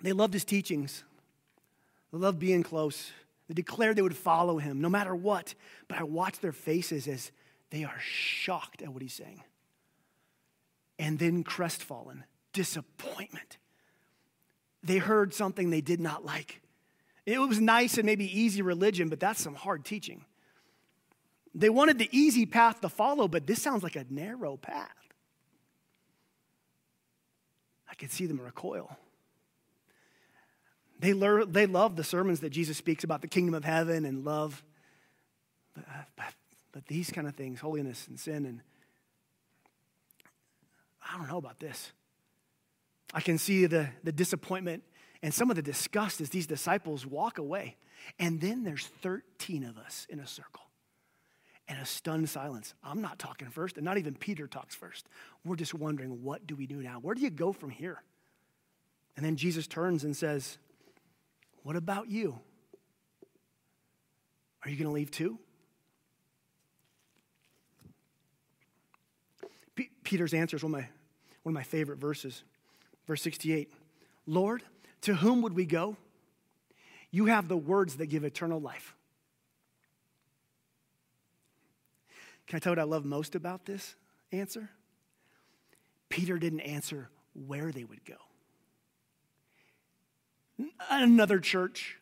[0.00, 1.02] They loved his teachings.
[2.12, 3.10] They loved being close.
[3.48, 5.56] They declared they would follow him no matter what.
[5.88, 7.32] But I watch their faces as
[7.70, 9.42] they are shocked at what he's saying.
[10.96, 13.58] And then crestfallen, disappointment.
[14.80, 16.60] They heard something they did not like.
[17.28, 20.24] It was nice and maybe easy religion, but that's some hard teaching.
[21.54, 24.88] They wanted the easy path to follow, but this sounds like a narrow path.
[27.90, 28.96] I could see them recoil.
[31.00, 34.24] They, learn, they love the sermons that Jesus speaks about the kingdom of heaven and
[34.24, 34.64] love.
[35.74, 35.84] But,
[36.16, 36.34] but,
[36.72, 38.62] but these kind of things, holiness and sin, and
[41.06, 41.92] I don't know about this.
[43.12, 44.82] I can see the, the disappointment
[45.22, 47.76] and some of the disgust as these disciples walk away.
[48.18, 50.62] And then there's 13 of us in a circle
[51.66, 52.74] and a stunned silence.
[52.82, 55.08] I'm not talking first, and not even Peter talks first.
[55.44, 56.98] We're just wondering, what do we do now?
[57.00, 58.02] Where do you go from here?
[59.18, 60.58] And then Jesus turns and says,
[61.64, 62.38] What about you?
[64.64, 65.40] Are you going to leave too?
[69.74, 70.88] P- Peter's answer is one of, my,
[71.42, 72.44] one of my favorite verses.
[73.08, 73.72] Verse 68
[74.28, 74.62] Lord,
[75.02, 75.96] to whom would we go?
[77.10, 78.94] You have the words that give eternal life.
[82.46, 83.94] Can I tell you what I love most about this
[84.32, 84.70] answer?
[86.08, 87.08] Peter didn't answer
[87.46, 88.14] where they would go.
[90.90, 91.98] Another church,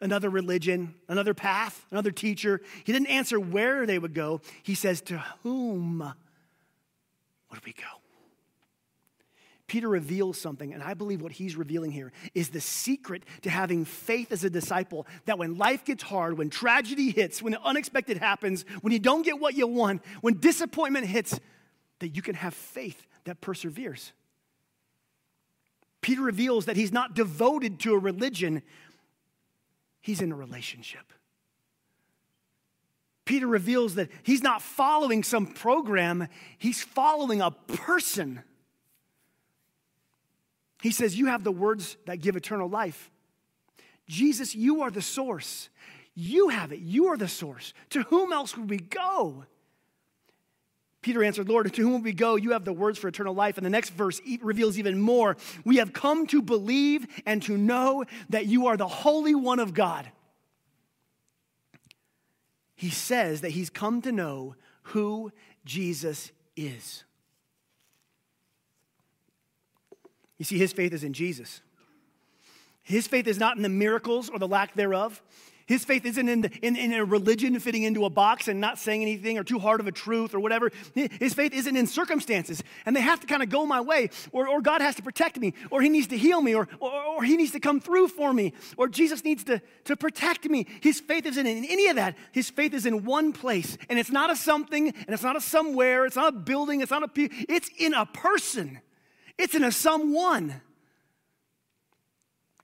[0.00, 2.60] another religion, another path, another teacher.
[2.84, 4.40] He didn't answer where they would go.
[4.62, 6.12] He says, To whom
[7.50, 7.99] would we go?
[9.70, 13.84] Peter reveals something, and I believe what he's revealing here is the secret to having
[13.84, 18.16] faith as a disciple that when life gets hard, when tragedy hits, when the unexpected
[18.16, 21.38] happens, when you don't get what you want, when disappointment hits,
[22.00, 24.10] that you can have faith that perseveres.
[26.00, 28.62] Peter reveals that he's not devoted to a religion,
[30.00, 31.12] he's in a relationship.
[33.24, 36.26] Peter reveals that he's not following some program,
[36.58, 38.42] he's following a person.
[40.82, 43.10] He says, You have the words that give eternal life.
[44.08, 45.68] Jesus, you are the source.
[46.14, 46.80] You have it.
[46.80, 47.72] You are the source.
[47.90, 49.44] To whom else would we go?
[51.02, 52.36] Peter answered, Lord, to whom would we go?
[52.36, 53.56] You have the words for eternal life.
[53.56, 55.36] And the next verse reveals even more.
[55.64, 59.72] We have come to believe and to know that you are the Holy One of
[59.72, 60.10] God.
[62.74, 65.32] He says that he's come to know who
[65.64, 67.04] Jesus is.
[70.40, 71.60] You see, his faith is in Jesus.
[72.82, 75.22] His faith is not in the miracles or the lack thereof.
[75.66, 78.78] His faith isn't in, the, in, in, a religion fitting into a box and not
[78.78, 80.72] saying anything or too hard of a truth or whatever.
[80.94, 84.48] His faith isn't in circumstances and they have to kind of go my way or,
[84.48, 87.22] or God has to protect me or he needs to heal me or, or, or
[87.22, 90.66] he needs to come through for me or Jesus needs to, to protect me.
[90.80, 92.16] His faith isn't in any of that.
[92.32, 95.40] His faith is in one place and it's not a something and it's not a
[95.40, 96.06] somewhere.
[96.06, 96.80] It's not a building.
[96.80, 98.80] It's not a, it's in a person.
[99.38, 100.60] It's in a someone.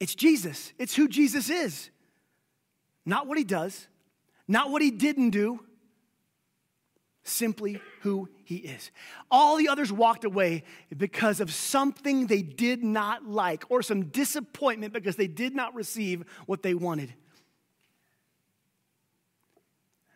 [0.01, 0.73] It's Jesus.
[0.79, 1.91] It's who Jesus is.
[3.07, 3.87] not what he does,
[4.49, 5.61] not what he didn't do,
[7.23, 8.91] simply who he is.
[9.31, 10.65] All the others walked away
[10.97, 16.25] because of something they did not like or some disappointment because they did not receive
[16.47, 17.15] what they wanted.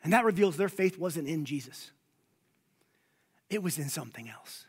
[0.03, 1.93] And that reveals their faith wasn't in Jesus,
[3.49, 4.67] it was in something else.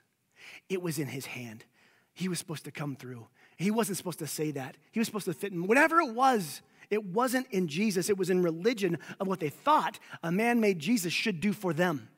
[0.69, 1.65] It was in his hand.
[2.13, 3.27] He was supposed to come through.
[3.57, 4.75] He wasn't supposed to say that.
[4.91, 6.61] He was supposed to fit in whatever it was.
[6.89, 10.77] It wasn't in Jesus, it was in religion of what they thought a man made
[10.77, 12.09] Jesus should do for them.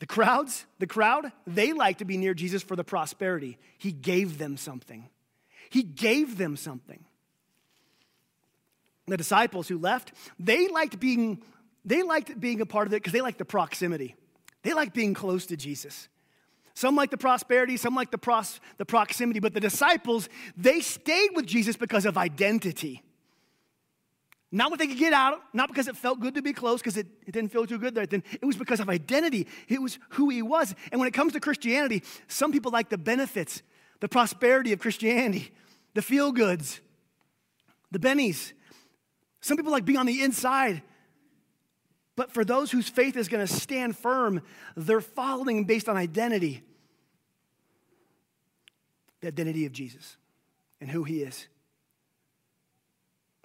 [0.00, 3.58] The crowds, the crowd, they like to be near Jesus for the prosperity.
[3.78, 5.08] He gave them something.
[5.70, 7.04] He gave them something.
[9.06, 11.42] The disciples who left, they liked being,
[11.84, 14.14] they liked being a part of it because they liked the proximity.
[14.62, 16.08] They liked being close to Jesus.
[16.78, 21.30] Some like the prosperity, some like the, pros, the proximity, but the disciples, they stayed
[21.34, 23.02] with Jesus because of identity.
[24.52, 26.96] Not what they could get out, not because it felt good to be close, because
[26.96, 28.06] it, it didn't feel too good there.
[28.06, 29.48] Then it was because of identity.
[29.66, 30.72] It was who he was.
[30.92, 33.60] And when it comes to Christianity, some people like the benefits,
[33.98, 35.50] the prosperity of Christianity,
[35.94, 36.80] the feel goods,
[37.90, 38.52] the bennies.
[39.40, 40.82] Some people like being on the inside.
[42.14, 44.42] But for those whose faith is going to stand firm,
[44.76, 46.62] they're following based on identity
[49.20, 50.16] the identity of Jesus
[50.80, 51.46] and who he is.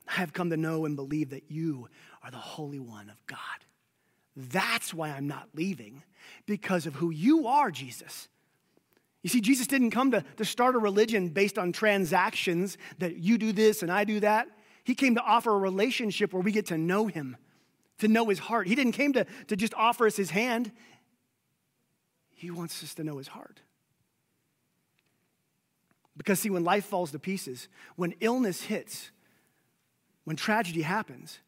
[0.07, 1.87] I have come to know and believe that you
[2.23, 3.37] are the Holy One of God.
[4.35, 6.03] That's why I'm not leaving,
[6.45, 8.27] because of who you are, Jesus.
[9.21, 13.37] You see, Jesus didn't come to, to start a religion based on transactions that you
[13.37, 14.47] do this and I do that.
[14.83, 17.37] He came to offer a relationship where we get to know him,
[17.99, 18.67] to know his heart.
[18.67, 20.71] He didn't came to, to just offer us his hand.
[22.31, 23.61] He wants us to know his heart.
[26.15, 29.11] Because, see, when life falls to pieces, when illness hits,
[30.25, 31.39] when tragedy happens,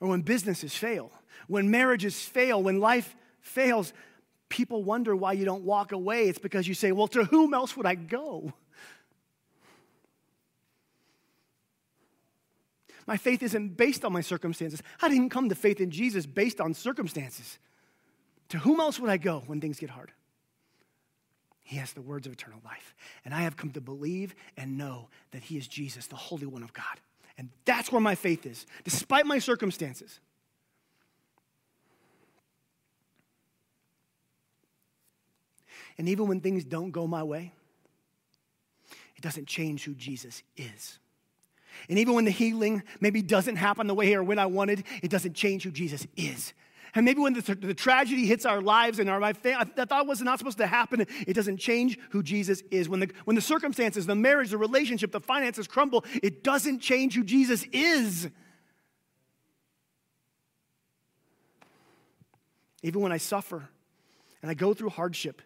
[0.00, 1.12] or when businesses fail,
[1.46, 3.92] when marriages fail, when life fails,
[4.48, 6.28] people wonder why you don't walk away.
[6.28, 8.52] It's because you say, Well, to whom else would I go?
[13.06, 14.82] My faith isn't based on my circumstances.
[15.02, 17.58] I didn't come to faith in Jesus based on circumstances.
[18.50, 20.12] To whom else would I go when things get hard?
[21.64, 22.94] He has the words of eternal life.
[23.24, 26.62] And I have come to believe and know that He is Jesus, the Holy One
[26.62, 27.00] of God.
[27.36, 30.20] And that's where my faith is, despite my circumstances.
[35.96, 37.52] And even when things don't go my way,
[39.16, 40.98] it doesn't change who Jesus is.
[41.88, 45.10] And even when the healing maybe doesn't happen the way or when I wanted, it
[45.10, 46.52] doesn't change who Jesus is.
[46.94, 50.22] And maybe when the, the tragedy hits our lives and our life, that thought was
[50.22, 52.88] not supposed to happen, it doesn't change who Jesus is.
[52.88, 57.16] When the, when the circumstances, the marriage, the relationship, the finances crumble, it doesn't change
[57.16, 58.28] who Jesus is.
[62.82, 63.68] Even when I suffer
[64.40, 65.42] and I go through hardship,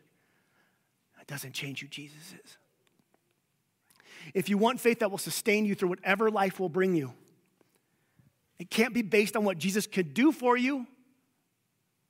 [1.19, 2.59] it doesn't change who Jesus is.
[4.35, 7.15] If you want faith that will sustain you through whatever life will bring you,
[8.59, 10.87] it can't be based on what Jesus could do for you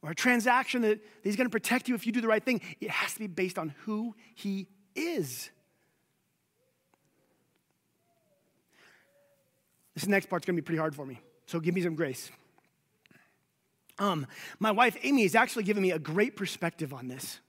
[0.03, 2.61] or a transaction that he's going to protect you if you do the right thing.
[2.81, 5.51] It has to be based on who he is.
[9.95, 12.31] This next part's going to be pretty hard for me, so give me some grace.
[13.99, 14.29] Um,
[14.61, 17.41] my wife, Amy, has actually given me a great perspective on this,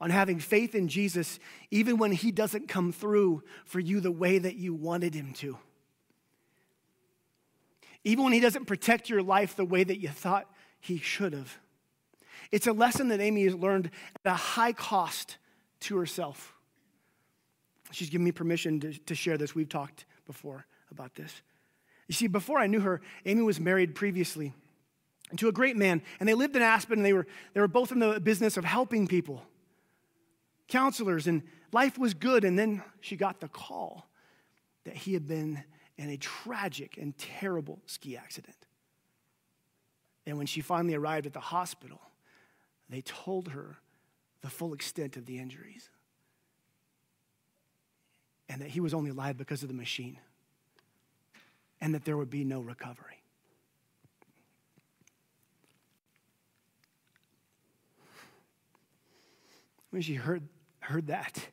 [0.00, 1.38] on having faith in Jesus
[1.70, 5.56] even when he doesn't come through for you the way that you wanted him to.
[8.02, 10.51] Even when he doesn't protect your life the way that you thought
[10.82, 11.58] he should have.
[12.50, 13.90] It's a lesson that Amy has learned
[14.24, 15.38] at a high cost
[15.80, 16.54] to herself.
[17.92, 19.54] She's given me permission to, to share this.
[19.54, 21.40] We've talked before about this.
[22.08, 24.52] You see, before I knew her, Amy was married previously
[25.36, 27.92] to a great man, and they lived in Aspen, and they were, they were both
[27.92, 29.42] in the business of helping people,
[30.66, 31.42] counselors, and
[31.72, 32.44] life was good.
[32.44, 34.08] And then she got the call
[34.84, 35.62] that he had been
[35.96, 38.61] in a tragic and terrible ski accident.
[40.26, 42.00] And when she finally arrived at the hospital,
[42.88, 43.78] they told her
[44.40, 45.88] the full extent of the injuries
[48.48, 50.18] and that he was only alive because of the machine
[51.80, 53.22] and that there would be no recovery.
[59.90, 60.48] When she heard,
[60.80, 61.48] heard that,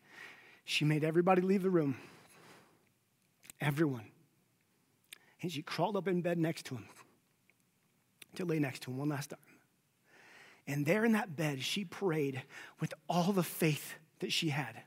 [0.63, 1.97] she made everybody leave the room.
[3.59, 4.05] Everyone.
[5.41, 6.85] And she crawled up in bed next to him
[8.35, 9.39] to lay next to him one last time.
[10.67, 12.43] And there in that bed, she prayed
[12.79, 14.83] with all the faith that she had.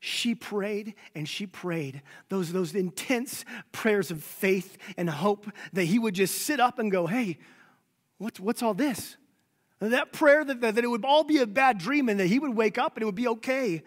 [0.00, 5.98] she prayed and she prayed those, those intense prayers of faith and hope that he
[5.98, 7.38] would just sit up and go, Hey,
[8.18, 9.16] what's, what's all this?
[9.80, 12.38] That prayer that, that, that it would all be a bad dream and that he
[12.38, 13.82] would wake up and it would be okay.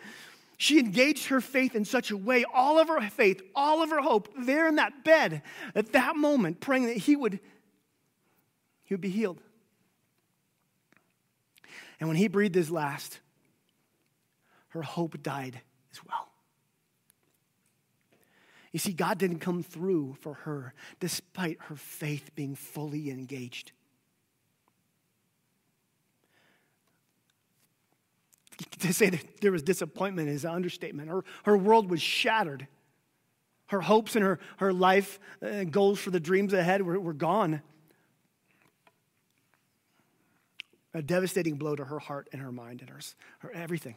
[0.57, 4.01] She engaged her faith in such a way, all of her faith, all of her
[4.01, 5.41] hope, there in that bed
[5.73, 7.39] at that moment, praying that he would,
[8.89, 9.39] he would be healed.
[11.99, 13.19] And when he breathed his last,
[14.69, 15.61] her hope died
[15.91, 16.27] as well.
[18.71, 23.73] You see, God didn't come through for her despite her faith being fully engaged.
[28.79, 31.09] To say that there was disappointment is an understatement.
[31.09, 32.65] Her, her world was shattered.
[33.67, 37.61] Her hopes and her, her life uh, goals for the dreams ahead were, were gone.
[40.93, 42.99] A devastating blow to her heart and her mind and her,
[43.39, 43.95] her everything.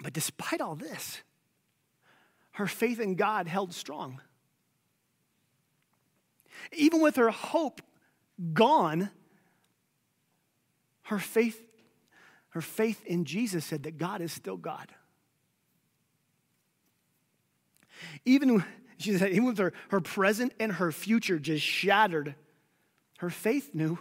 [0.00, 1.20] But despite all this,
[2.52, 4.20] her faith in God held strong.
[6.72, 7.80] Even with her hope
[8.52, 9.10] gone,
[11.04, 11.60] her faith,
[12.50, 14.88] her faith in Jesus said that God is still God.
[18.24, 18.64] Even,
[18.98, 22.34] she said, even with her, her present and her future just shattered,
[23.22, 24.00] her faith knew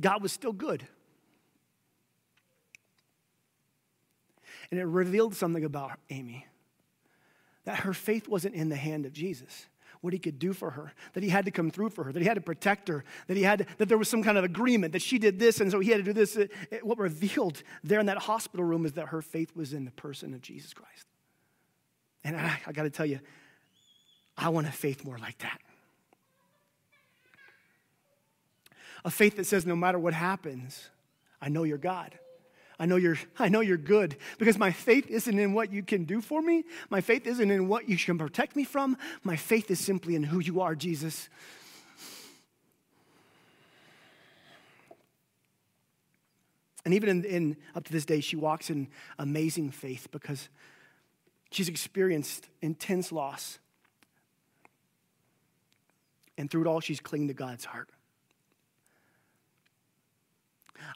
[0.00, 0.86] God was still good.
[4.70, 6.46] And it revealed something about Amy
[7.64, 9.66] that her faith wasn't in the hand of Jesus
[10.00, 12.20] what he could do for her, that he had to come through for her, that
[12.20, 14.92] he had to protect her, that he had that there was some kind of agreement
[14.92, 16.36] that she did this and so he had to do this.
[16.36, 19.86] It, it, what revealed there in that hospital room is that her faith was in
[19.86, 21.08] the person of Jesus Christ.
[22.22, 23.18] And I, I got to tell you,
[24.38, 25.60] I want a faith more like that.
[29.04, 30.88] A faith that says, no matter what happens,
[31.40, 32.18] I know you're God.
[32.78, 36.04] I know you're I know you're good because my faith isn't in what you can
[36.04, 36.64] do for me.
[36.90, 38.96] My faith isn't in what you can protect me from.
[39.22, 41.28] My faith is simply in who you are, Jesus.
[46.84, 48.88] And even in, in up to this day, she walks in
[49.18, 50.50] amazing faith because
[51.50, 53.58] she's experienced intense loss.
[56.36, 57.88] And through it all, she's clinging to God's heart.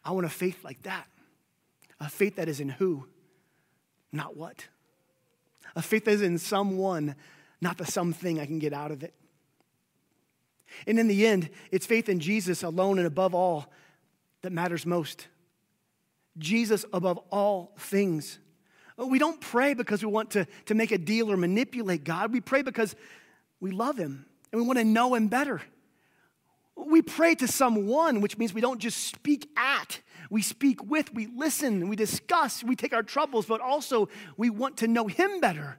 [0.04, 1.06] I want a faith like that.
[2.00, 3.06] A faith that is in who,
[4.12, 4.66] not what.
[5.74, 7.16] A faith that is in someone,
[7.60, 9.14] not the something I can get out of it.
[10.86, 13.66] And in the end, it's faith in Jesus alone and above all
[14.42, 15.26] that matters most.
[16.36, 18.38] Jesus above all things.
[18.96, 22.32] Oh, we don't pray because we want to, to make a deal or manipulate God.
[22.32, 22.94] We pray because
[23.60, 25.62] we love Him and we want to know Him better.
[26.86, 30.00] We pray to someone, which means we don't just speak at,
[30.30, 34.78] we speak with, we listen, we discuss, we take our troubles, but also we want
[34.78, 35.78] to know Him better.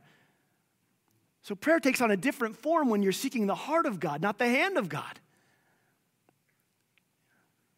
[1.41, 4.37] So prayer takes on a different form when you're seeking the heart of God, not
[4.37, 5.19] the hand of God.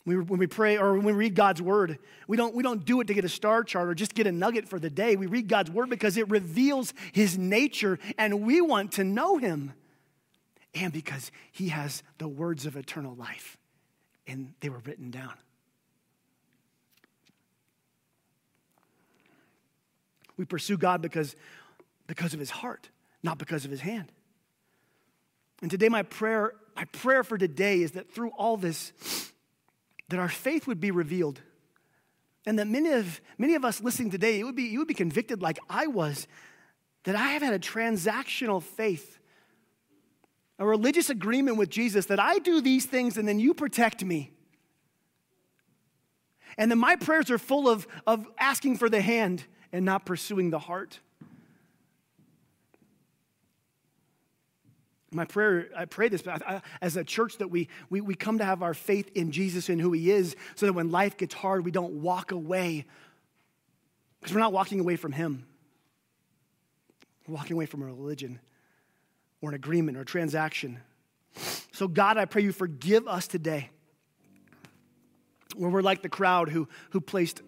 [0.04, 3.08] When we pray or when we read God's word, we don't, we don't do it
[3.08, 5.16] to get a star chart or just get a nugget for the day.
[5.16, 9.74] We read God's word because it reveals his nature and we want to know him
[10.74, 13.58] and because he has the words of eternal life
[14.28, 15.34] and they were written down.
[20.38, 21.36] We pursue God because,
[22.08, 22.90] because of his heart,
[23.22, 24.12] not because of his hand.
[25.62, 28.92] And today, my prayer, my prayer for today is that through all this,
[30.10, 31.42] that our faith would be revealed.
[32.46, 34.96] And that many of, many of us listening today, it would be, you would be
[34.96, 36.28] convicted like I was,
[37.04, 39.20] that I have had a transactional faith
[40.62, 44.32] a religious agreement with Jesus that I do these things and then you protect me.
[46.56, 49.44] And then my prayers are full of, of asking for the hand
[49.74, 51.00] and not pursuing the heart.
[55.10, 56.24] My prayer, I pray this
[56.80, 59.82] as a church that we, we, we come to have our faith in Jesus and
[59.82, 62.86] who He is so that when life gets hard, we don't walk away
[64.20, 65.48] because we're not walking away from Him.
[67.28, 68.40] We're walking away from a religion
[69.42, 70.80] or an agreement or a transaction.
[71.72, 73.70] So, God, I pray you forgive us today
[75.56, 77.42] where we're like the crowd who, who placed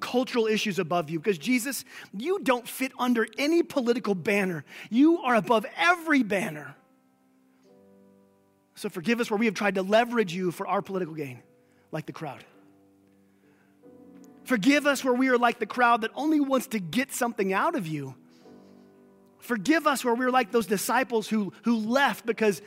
[0.00, 1.18] cultural issues above you.
[1.18, 6.74] Because, Jesus, you don't fit under any political banner, you are above every banner.
[8.74, 11.42] So, forgive us where we have tried to leverage you for our political gain,
[11.90, 12.44] like the crowd.
[14.44, 17.74] Forgive us where we are like the crowd that only wants to get something out
[17.74, 18.14] of you
[19.38, 22.60] Forgive us where we are like those disciples who, who left because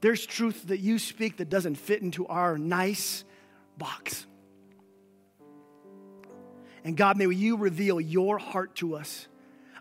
[0.00, 3.24] there's truth that you speak that doesn't fit into our nice
[3.76, 4.26] box.
[6.84, 9.26] And God, may you reveal your heart to us.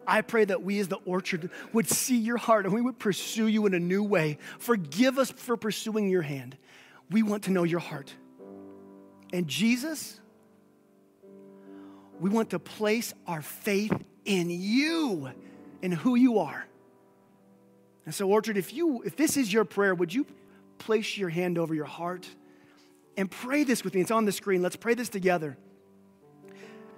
[0.05, 3.47] I pray that we as the orchard would see your heart and we would pursue
[3.47, 4.39] you in a new way.
[4.57, 6.57] Forgive us for pursuing your hand.
[7.11, 8.13] We want to know your heart.
[9.31, 10.19] And Jesus,
[12.19, 13.93] we want to place our faith
[14.25, 15.29] in you
[15.81, 16.65] and who you are.
[18.05, 20.25] And so, Orchard, if you if this is your prayer, would you
[20.77, 22.27] place your hand over your heart
[23.17, 24.01] and pray this with me?
[24.01, 24.61] It's on the screen.
[24.61, 25.57] Let's pray this together.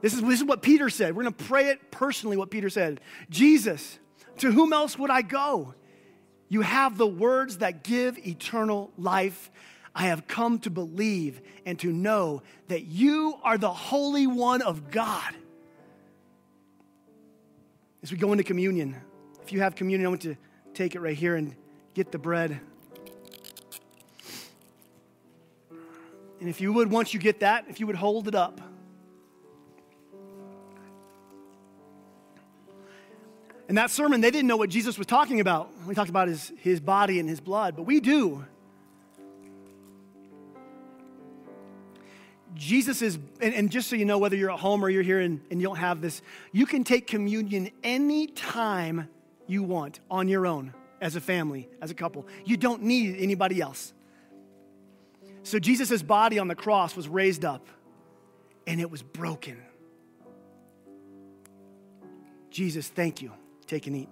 [0.01, 1.15] This is, this is what Peter said.
[1.15, 3.01] We're going to pray it personally, what Peter said.
[3.29, 3.99] Jesus,
[4.39, 5.75] to whom else would I go?
[6.49, 9.51] You have the words that give eternal life.
[9.93, 14.89] I have come to believe and to know that you are the Holy One of
[14.91, 15.35] God.
[18.03, 18.95] As we go into communion,
[19.43, 20.35] if you have communion, I want to
[20.73, 21.55] take it right here and
[21.93, 22.59] get the bread.
[26.39, 28.59] And if you would, once you get that, if you would hold it up.
[33.69, 35.69] In that sermon, they didn't know what Jesus was talking about.
[35.85, 38.43] We talked about his, his body and his blood, but we do.
[42.55, 45.19] Jesus is, and, and, just so you know, whether you're at home or you're here
[45.19, 46.21] and, and you don't have this,
[46.51, 49.07] you can take communion anytime
[49.47, 52.27] you want on your own as a family, as a couple.
[52.45, 53.93] You don't need anybody else.
[55.43, 57.65] So Jesus' body on the cross was raised up
[58.67, 59.57] and it was broken.
[62.49, 63.31] Jesus, thank you.
[63.65, 64.09] Take and eat.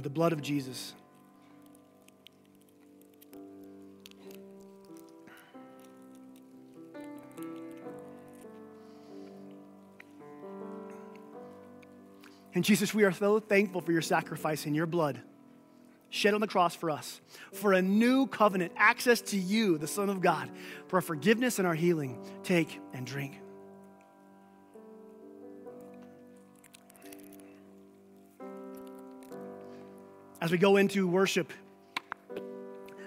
[0.00, 0.94] the blood of Jesus.
[12.54, 15.20] And Jesus, we are so thankful for your sacrifice and your blood
[16.10, 17.22] shed on the cross for us,
[17.54, 20.50] for a new covenant, access to you, the Son of God,
[20.86, 22.22] for our forgiveness and our healing.
[22.42, 23.40] Take and drink.
[30.42, 31.50] As we go into worship,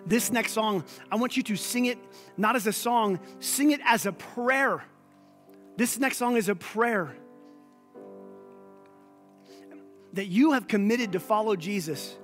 [0.08, 2.00] this next song, I want you to sing it
[2.38, 4.84] not as a song, sing it as a prayer.
[5.78, 7.16] This next song is a prayer
[10.16, 12.18] that you have committed to follow Jesus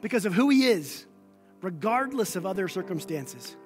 [0.00, 1.06] because of who he is,
[1.62, 3.56] regardless of other circumstances.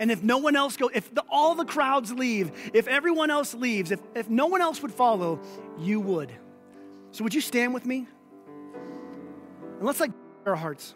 [0.00, 3.54] And if no one else goes, if the, all the crowds leave, if everyone else
[3.54, 5.40] leaves, if, if no one else would follow,
[5.78, 6.32] you would.
[7.12, 8.08] So would you stand with me?
[9.78, 10.12] And let's like
[10.46, 10.94] our hearts.